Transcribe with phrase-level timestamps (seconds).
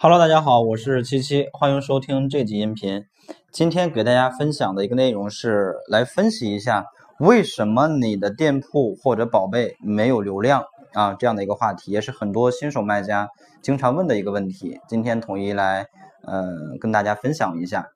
[0.00, 3.04] Hello，大家好，我是七七，欢迎收听这集音频。
[3.50, 6.86] 今天给大家分享的一个内容是来分析一下
[7.18, 13.28] 为什么你的店铺或者宝贝没有流量啊这样的一个话题，也是很多新手卖家
[13.60, 14.78] 经常问的一个问题。
[14.86, 15.88] 今天统一来
[16.22, 16.46] 呃
[16.80, 17.88] 跟大家分享一下。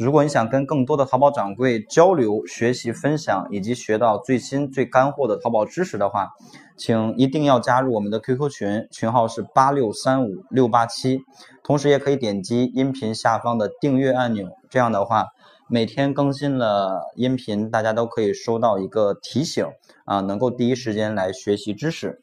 [0.00, 6.30] 如果你想跟更多的淘宝掌柜交流、学习、分享，以及学到最新最干货的淘宝知识的话，
[6.74, 11.20] 请一定要加入我们的 QQ 群，群号是八六三五六八七。
[11.62, 15.26] 同时也可以点击音频下方的订阅按钮，这样的话，
[15.68, 19.66] 每天更新了音频，大家都可以收到一个提醒
[20.06, 22.22] 啊，能够第一时间来学习知识。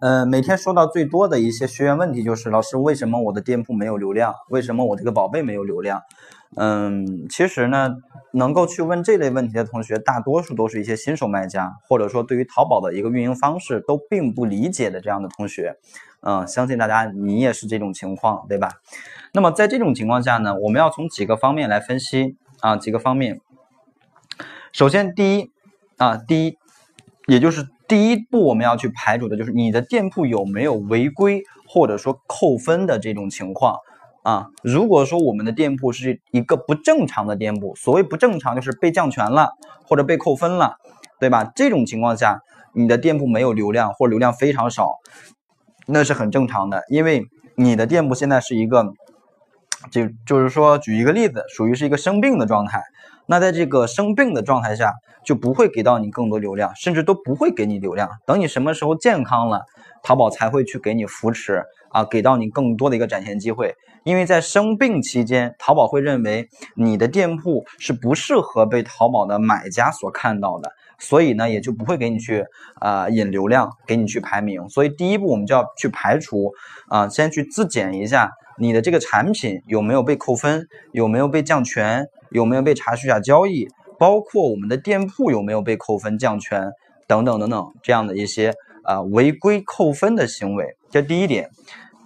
[0.00, 4.34] 呃，每天收到最多的一些学员问题就是，老师，为什么我的店铺没有流量？
[4.50, 6.00] 为什么我这个宝贝没有流量？
[6.56, 7.96] 嗯，其实呢，
[8.32, 15.76] 能够去问这类问题的同学，大多数都是一些新手卖家，或者说对于淘宝的一个运营方式都并不理解的这样的同学。
[16.20, 18.70] 嗯，相信大家你也是这种情况，对吧？
[19.32, 23.40] 那么在这种情况下呢，我们要从几个方面来分析啊，几个方面。
[24.72, 25.50] 首先，第一
[25.96, 26.58] 啊，第一，
[27.26, 27.68] 也就是。
[27.88, 33.78] 第一步，我们要去排除的就是你的店铺有没有违规或者说扣分的这种情况
[34.22, 34.48] 啊。
[34.62, 39.52] 如果说我们的店铺是一个不正常的店铺，所谓不正常就是被降权了
[39.86, 40.76] 或者被扣分了，
[41.18, 41.50] 对吧？
[41.54, 42.40] 这种情况下，
[42.74, 44.98] 你的店铺没有流量或流量非常少，
[45.86, 47.24] 那是很正常的，因为
[47.56, 48.92] 你的店铺现在是一个，
[49.90, 52.82] 就就是说举一个例子，属于是一个生病的状态。
[53.30, 58.08] 那在这个生病的状态下，就不会给到你更多流量，甚至都不会给你流量。
[58.24, 59.66] 等你什么时候健康了，
[60.02, 63.74] 淘宝才会去给你扶持啊，给到你更多的一个展现机会。
[64.04, 72.44] 因为在生病期间，淘宝会认为你的店铺是不适合被淘宝的买家所看到的，所以呢，也就不会给你去
[72.76, 74.68] 啊引流量，给你去排名。
[74.68, 76.52] 所以第一步，我们就要去排除
[76.88, 82.06] 啊，先去自检一下你的这个产品有没有被扣分，有没有被降权。
[82.30, 83.66] 有没有被查虚假交易？
[83.98, 86.70] 包括我们的店铺有没有被扣分、降权
[87.06, 88.52] 等等等等这样的一些
[88.88, 91.50] 啊违规扣分的行为，这第一点。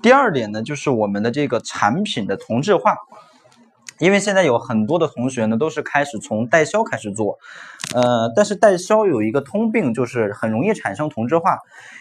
[0.03, 2.97] 第二点呢，就是我们的这个产品的同质化。
[4.01, 7.39] 因为现在有很多的同学呢，都是开始从代销开始做，
[7.95, 11.59] 呃，但是代销有一个通病，就是很容易产生同质化。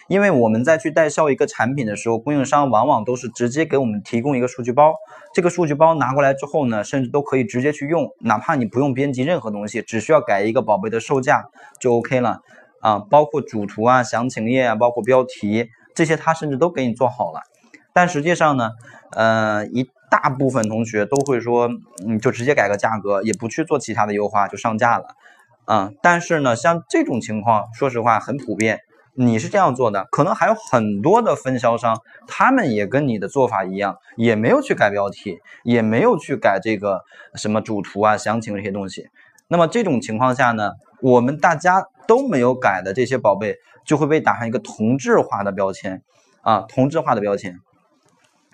[0.08, 4.94] 因为我们在去代销一个产品的时候，供应商往往都是直接给我们提供一个数据包，
[5.32, 11.44] 这个数据包拿过来之后呢，甚至都可以直接去用，哪怕你不用编辑任何东西，只需要改一个宝贝的售价
[11.78, 12.40] 就 OK 了
[12.82, 17.40] 啊，包括主图啊、详情页啊、包括标题这些，他甚至都给你做好了。
[17.94, 18.72] 但实际上呢，
[19.12, 21.70] 呃，一大部分同学都会说，
[22.06, 25.06] 嗯，就直接改个价格，也不去做其他的优化就上架了，
[25.64, 28.80] 啊，但是呢，像这种情况，说实话很普遍。
[29.14, 37.02] 你是这样做的，可能还有很多的分销商，他们也跟你的做法一样，也没有去改标题，也没有去改这个
[37.34, 39.10] 什么主图啊、详情这些东西。
[39.48, 40.72] 那么这种情况下呢，
[41.02, 46.02] 我们大家都没有改的这些宝贝，就会被打上一个同质化的标签，
[46.42, 47.58] 啊，同质化的标签。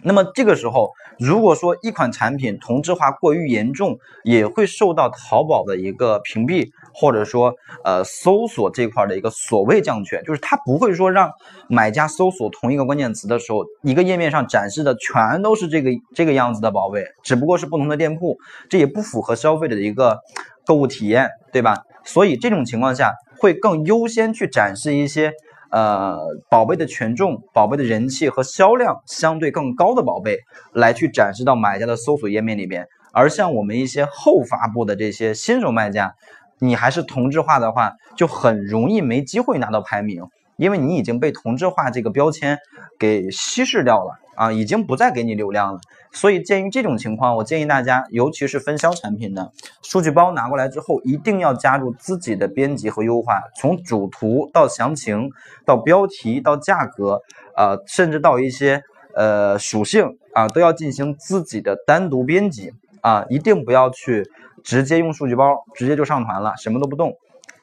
[0.00, 11.32] 那么这个时候，如果说一款产品同质化过于严重，也会受到淘宝的一个屏蔽，或者说呃搜索这块的一个所谓降权，就是它不会说让
[11.68, 18.38] 买家搜索同一个关键词的时候，一个页面上展示的全都是这个这个样子的宝贝，只不过是不同的店铺，
[18.70, 20.20] 这也不符合消费者的一个
[20.64, 21.82] 购物体验，对吧？
[22.04, 25.32] 所以这种情况下，会更优先去展示一些。
[25.70, 26.18] 呃，
[26.48, 30.38] 宝贝的权重、宝贝的人气和销量相对更高的宝贝，
[30.72, 32.86] 来去展示到买家的搜索页面里边。
[33.12, 36.14] 而像我们一些后发布的这些新手卖家，
[36.58, 40.22] 你还是同质化的话，就很容易没机会拿到排名。
[40.58, 42.58] 因为你已经被同质化这个标签
[42.98, 45.80] 给稀释掉了啊，已经不再给你流量了。
[46.10, 49.52] 所以鉴于这种情况，我建议大家，尤其是分销产品的
[49.82, 55.30] 数据包拿过来之后，一定要加入自己的编辑和优化，从主图到详情，
[55.64, 57.22] 到标题，到价格，
[57.56, 58.82] 呃，甚至到一些
[59.14, 64.28] 呃属性啊，都要进行自己的单独编辑啊，一定不要去
[64.64, 67.14] 直接用数据包，直接就上传了，什么都不动。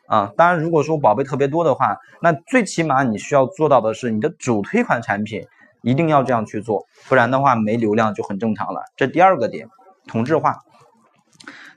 [0.07, 5.45] 啊，当然，如果说宝贝特别多的话，那最起码你需要做到的是，你的主推款产品
[5.81, 8.81] 一定要这样去做，不然的话没流量就很正常了。
[8.95, 9.67] 这第二个点，
[10.07, 10.59] 同质化。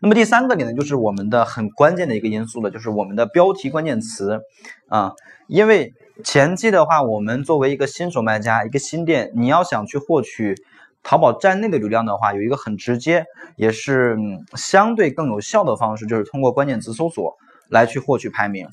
[0.00, 4.40] 那么第三个点呢，就是我们的很关键的一个因素了，就是我们的标题关键词
[4.88, 5.12] 啊，
[5.48, 5.92] 因为
[6.22, 10.54] 前期的话，我们作为一个新手卖家，一个新店，你要想去获取
[11.02, 13.24] 淘宝站内的流量的话，有一个很直接，
[13.56, 14.16] 也是
[14.54, 17.36] 相对更有效的方式，就是通过关键词搜索。
[17.68, 18.66] 来去获取排名，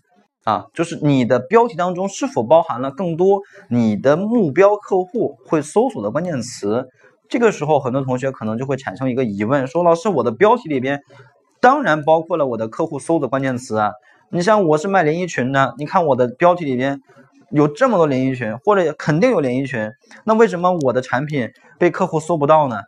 [0.43, 6.87] 啊，就是你的标题当中是否包含了更多你的目标客户会搜索的关键词，
[7.27, 11.01] 这个时候很多同学可能就会产生一个疑问，说老师，我的标题里边
[11.59, 13.91] 当然包括了我的客户搜的关键词啊。
[14.29, 16.99] 你像我是卖连衣裙的，你看我的标题里边
[17.51, 19.91] 有这么多连衣裙，或者肯定有连衣裙，
[20.25, 22.81] 那为什么我的产品被客户搜不到呢？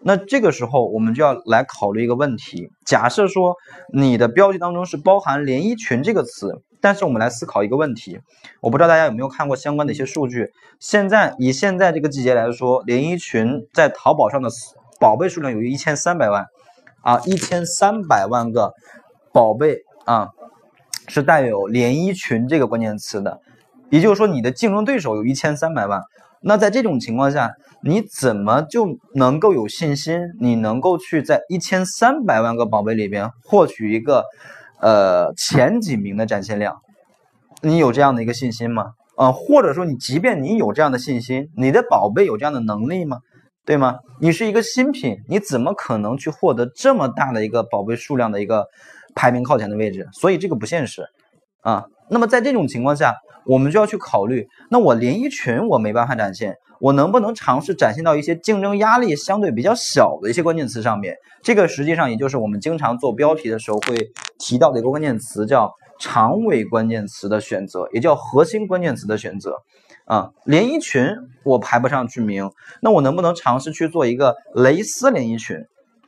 [0.00, 3.56] 那这个时候我们就要来考虑一个问题：假设说
[3.92, 8.20] 你的标题当中是包含连衣裙这个词，但是我们来思考一个问题，
[8.60, 10.52] 我不知道大家有没有看过相关的一些数据。
[10.78, 14.48] 现在以现在这个季节来说，连衣裙在淘宝上的
[15.00, 16.46] 宝贝数量有一千三百万
[17.02, 18.72] 啊，一千三百万个
[19.32, 20.30] 宝贝啊。
[21.10, 23.40] 是带有连衣裙这个关键词的，
[23.88, 26.02] 也就是说你的竞争对手有一千三百万，
[26.40, 27.52] 那在这种情况下，
[27.82, 34.24] 你怎么就能够有信心，你能够去在一千三百万个宝贝里边获取一个
[34.80, 36.76] 呃前几名的展现量？
[37.62, 38.92] 你有这样的一个信心吗？
[39.16, 43.18] 啊，或者说你即便你有这样的信心，你的宝贝有这样的能力吗？
[43.64, 43.96] 对吗？
[44.20, 48.66] 你是一个新品，你怎么可能去获得这么大的一个宝贝数量的一个？
[49.14, 51.02] 排名靠前的位置，所以这个不现实
[51.62, 51.84] 啊。
[52.10, 53.14] 那么在这种情况下，
[53.44, 61.16] 我们就要去考虑，那我连衣裙我没办法展现，我能不能尝试展现到一些竞争压力相对比较小的一些关键词上面？
[61.42, 69.56] 这个实际上也就是我们经常做标题的时候会提到的一个关键词，叫长尾关键词的选择，也叫核心关键词的选择
[70.06, 70.30] 啊。
[70.44, 71.06] 连衣裙
[71.44, 72.50] 我排不上去名，
[72.80, 75.56] 那我能不能尝试去做一个蕾丝连衣裙？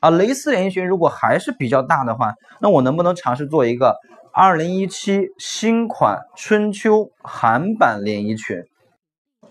[0.00, 3.96] 啊，蕾丝连衣裙如果还是比较大的话，那我能不能尝试做一个
[4.32, 8.62] 二零一七新款春秋韩版连衣裙？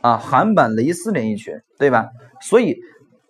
[0.01, 2.07] 啊，韩版蕾丝连衣裙，对吧？
[2.41, 2.77] 所以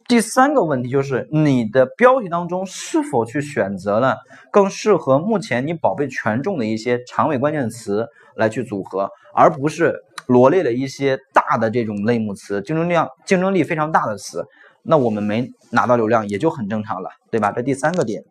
[0.08, 4.18] 第三个问题就是你的标题当中是否去选择了
[4.52, 9.96] 更适合目前你宝贝权重的一些长尾关键词来去组合，而不是
[10.28, 14.46] 罗列了一些大的这种类目词，竞争量竞争力非常大的词。
[14.84, 17.52] 那我们没拿到流量也就很正常了，对吧？
[17.52, 18.24] 这第三个点。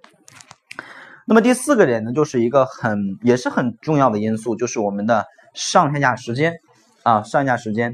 [1.28, 6.54] 那么第四个点呢，就是一个很也是很重要的因素，就是我们的上下架时间
[7.02, 7.92] 啊，上架时间。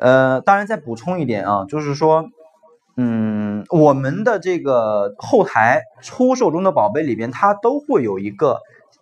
[0.00, 2.24] 呃，当然再补充一点啊，就是说，
[2.96, 8.58] 嗯，我们的这个后台出售中的宝贝里边，它都会有一个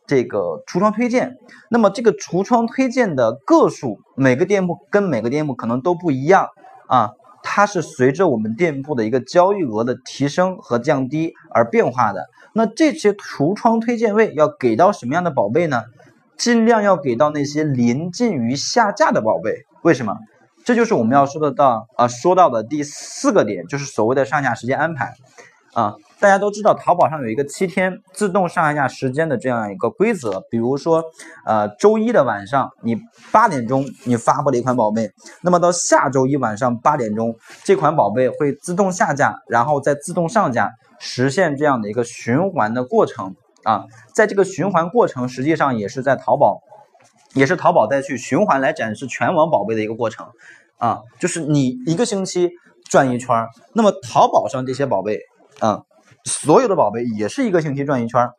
[0.07, 1.39] 这个橱窗推荐。
[1.71, 6.49] 那么这个橱窗推荐的个数，每个店铺跟每个店铺可能都不一样
[6.89, 7.13] 啊。
[7.57, 12.27] 它是随着我们店铺的一个交易额的提升和降低而变化的。
[12.53, 15.85] 那这些橱窗推荐位要给到什么样的宝贝呢？
[16.37, 19.67] 尽量要给到那些临近于下架的宝贝。
[19.83, 20.17] 为什么？
[20.65, 25.15] 这就是我们要说的到啊，说到的第四个点，就是所谓的上下时间安排
[25.75, 25.95] 啊。
[26.21, 30.41] 大家都知道，淘宝上有一个七天自动上架时间的这样一个规则。
[30.51, 31.05] 比如说，
[31.45, 32.97] 呃，周一的晚上你
[33.31, 35.11] 八点钟你发布了一款宝贝，
[35.43, 43.35] 那么到下周一晚上八点钟，这款宝贝会自动下架，然后再自动上架，实现这样的一个循环的过程
[43.65, 43.85] 啊。
[44.15, 46.63] 在这个循环过程，实际上也是在淘宝，
[47.35, 50.27] 也是淘宝再去循环来展示全网宝贝的一个过程
[50.79, 51.01] 啊。
[51.19, 52.51] 就是你一个星期
[52.89, 55.19] 转一圈，那么淘宝上这些宝贝
[55.61, 55.83] 啊。
[56.25, 58.31] 所有的宝贝也是一个星期转一圈，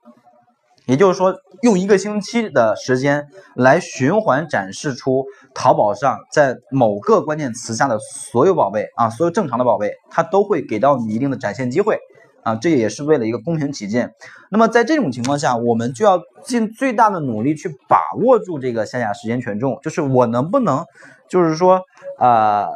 [0.88, 12.00] 也就是说，用一个星期的时间来循环展示出淘宝上在某个关键词下的所有宝贝啊，所有正常的宝贝，它都会给到你一定的展现机会
[12.42, 14.16] 啊，这也是为了一个公平起见。
[14.50, 20.84] 那么在这种情况下，我们就要尽最大的努力去把握住这个下架时间权重，就是我能不能，
[21.30, 21.84] 就是说
[22.18, 22.70] 啊。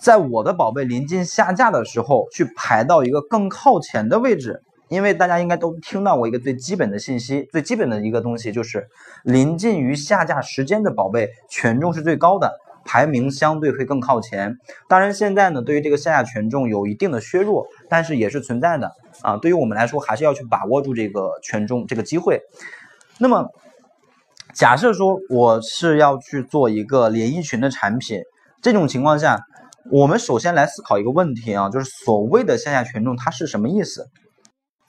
[0.00, 8.88] 在我的宝贝临近下架的时候，去排到一个更靠前的位置，因为大家应该都听到过一个最基本的信息，最基本的一个东西就是
[9.22, 12.52] 临近于下架时间的宝贝权重是最高的，
[12.84, 14.58] 排名相对会更靠前。
[14.88, 18.90] 当然，现在呢，对于这个下架权重有一定的削弱，但是也是存在的
[19.22, 19.36] 啊。
[19.36, 22.40] 对于我们来说，还是要去把握住这个权重这个机会。
[23.18, 23.48] 那么，
[24.52, 28.22] 假设说我是要去做一个连衣裙的产品，
[28.60, 29.38] 这种情况下。
[29.90, 34.08] 我们首先来思考一个问题啊，就是所谓的下架权重它是什么意思？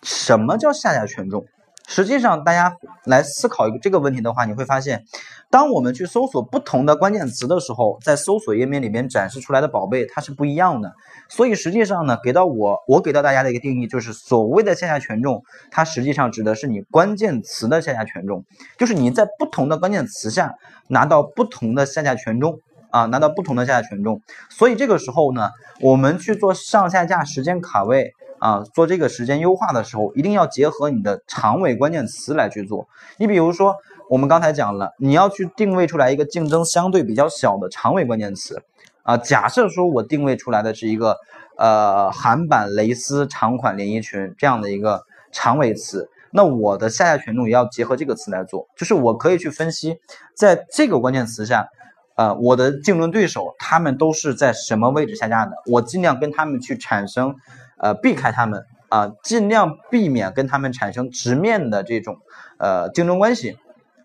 [0.04, 1.44] 什么叫下架权重？
[1.88, 5.04] 实际上，大家来思考一个这个问题的话，你会发现，
[5.52, 10.94] 当我们去搜索不同的关键词的时候，在搜索页面里面展示出来的宝贝它是不一样的。
[11.30, 18.46] 所以实际上呢，给到我，我给到大家的一个定义就是，所谓的下架权重，它实际上指的是你关键词的下架权重，
[18.78, 20.56] 就是你在不同的关键词下
[20.88, 22.60] 拿到不同的下架权重。
[22.96, 25.50] 啊，拿到不同的下架权重，所以这个时候呢，
[25.82, 32.88] 我们去做上下架时间卡位啊，做这个时间优化的时候，一定要结合你的长尾关键词来去做。
[33.18, 33.75] 你比如说，
[34.10, 38.64] 我们刚才讲了，你要去定位出来一个竞争相对比较小的长尾关键词
[39.04, 39.18] 啊。
[39.18, 41.18] 假设说我定位出来的是一个
[41.58, 45.02] 呃韩版蕾丝长款连衣裙这样的一个
[45.34, 49.98] 长尾词，那我的下架权重也要结合这个词来做，就是我可以去分析，
[50.34, 51.68] 在这个关键词下，
[52.15, 57.36] 呃，我的竞争对手他们都是在什么位置下架的，我尽量跟他们去产生，
[57.77, 62.17] 呃，避开他们啊，尽量避免跟他们产生直面的这种
[62.57, 63.57] 呃竞争关系。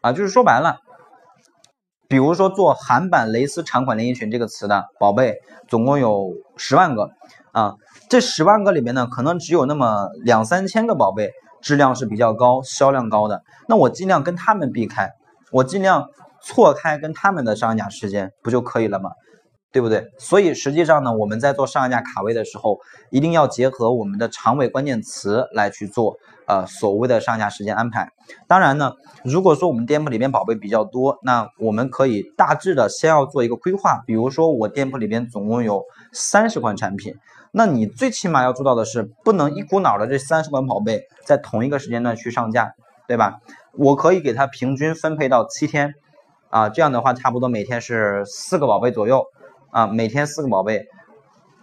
[0.03, 0.79] 啊，就是说白了。
[2.09, 5.37] 比如说做韩版蕾丝长款连衣裙这个词的宝贝，
[5.69, 7.11] 总共有十万个。
[7.53, 7.75] 啊，
[8.09, 15.11] 这十万个里面呢，可能只有那么两三千个宝贝质量是比较高、销量高的，那我尽量跟他们避开，
[15.53, 16.09] 我尽量
[16.43, 19.11] 错开跟他们的上架时间，不就可以了吗？
[19.73, 20.09] 对不对？
[20.19, 22.81] 所以实际上呢，我们在做上架卡位的时候，
[23.11, 26.17] 一定要结合我们的长尾关键词来去做，
[26.49, 28.11] 呃，所谓的上架时间安排。
[28.49, 34.03] 当然呢，如果说我们店铺里边宝贝比较多，那我们可以大致的先要做一个规划。
[34.07, 37.15] 比如说我店铺里边总共有三十款产品，
[37.53, 42.75] 那你最起码要做到的是，不能一股脑的这三十款宝贝在同一个时间段去上架，
[43.07, 43.39] 对吧？
[43.75, 45.95] 我可以给它平均分配到七天，
[46.51, 49.25] 啊，这样的话差不多每天是四个宝贝左右。
[49.73, 50.89] 啊，每天四个宝贝，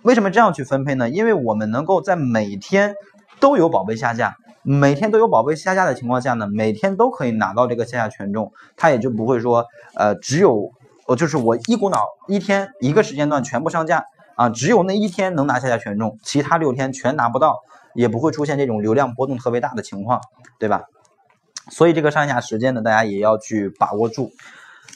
[0.01, 1.09] 为什么这样去分配呢？
[1.09, 2.95] 因为我们能够在每天
[3.41, 10.71] 都有宝贝下架，每天都有宝贝下架的情况下呢，每天都可以拿到这个下架权重，它也就不会说，呃，只有，
[11.05, 17.59] 呃，就是我一股脑一天一个时间段全部上架啊，只有那一天能拿下架权重，其他六天全拿不到，
[17.93, 20.21] 也不会出现这种流量波动特别大的情况，
[20.59, 20.83] 对吧？
[21.71, 24.31] 所以这个上下时间呢，大家也要去把握住。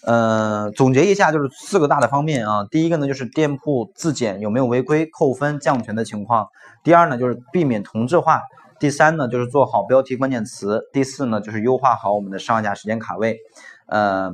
[0.03, 2.65] 呃，总结一下就是四个大的方面啊。
[2.71, 6.45] 第一个呢，就是店铺自检有没有违规、扣分、降权的情况；
[6.83, 8.39] 第二呢，就是避免同质化；
[8.79, 13.38] 第三呢，就是做好标题关键词；第四呢，就是优化好我们的上架时间卡位。
[13.86, 14.31] 呃，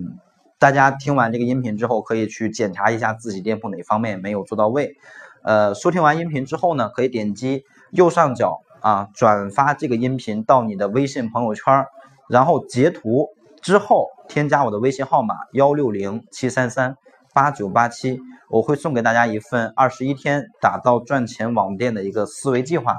[0.58, 4.96] 大家听完这个音频之后，可以去检查一下自己店铺哪方面没有做到位。
[5.44, 11.86] 呃，收听完音频之后呢，可以点击右上角啊，转发这个音频到你的微信朋友圈，
[12.30, 13.28] 然后截图。
[13.68, 16.96] 之后添加我的微信号码幺六零七三三
[17.34, 18.18] 八九八七，
[18.50, 22.96] 我会送给大家一份二十一天打造赚钱网店的一个思维计划。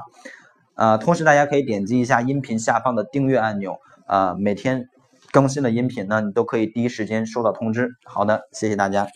[0.75, 4.87] 呃，同时大家可以点击一下音频下方的订阅按钮，呃，每天
[5.31, 7.95] 更新的音频呢，你都可以第一时间收到通知。
[8.03, 9.07] 好的，谢谢大家。